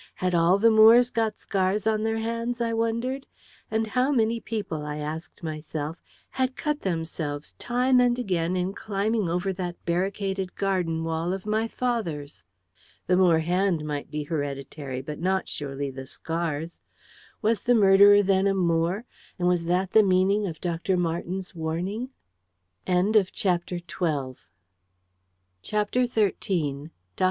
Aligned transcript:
Had 0.15 0.33
all 0.33 0.57
the 0.57 0.71
Moores 0.71 1.11
got 1.11 1.37
scars 1.37 1.85
on 1.85 2.01
their 2.01 2.17
hands, 2.17 2.59
I 2.59 2.73
wondered? 2.73 3.27
And 3.69 3.85
how 3.85 4.11
many 4.11 4.39
people, 4.39 4.83
I 4.83 4.97
asked 4.97 5.43
myself, 5.43 6.01
had 6.31 6.55
cut 6.55 6.81
themselves 6.81 7.51
time 7.59 7.99
and 8.01 8.17
again 8.17 8.55
in 8.57 8.73
climbing 8.73 9.29
over 9.29 9.53
that 9.53 9.75
barricaded 9.85 10.55
garden 10.55 11.03
wall 11.03 11.33
of 11.33 11.45
my 11.45 11.67
father's? 11.67 12.43
The 13.05 13.15
Moore 13.15 13.41
hand 13.41 13.85
might 13.85 14.09
be 14.09 14.23
hereditary, 14.23 15.03
but 15.03 15.19
not 15.19 15.47
surely 15.47 15.91
the 15.91 16.07
scars. 16.07 16.81
Was 17.43 17.61
the 17.61 17.75
murderer, 17.75 18.23
then, 18.23 18.47
a 18.47 18.55
Moore, 18.55 19.05
and 19.37 19.47
was 19.47 19.65
that 19.65 19.91
the 19.91 20.01
meaning 20.01 20.47
of 20.47 20.59
Dr. 20.59 20.97
Marten's 20.97 21.53
warning? 21.53 22.09
CHAPTER 22.87 23.77
XIII. 23.77 24.49
DR. 26.67 26.91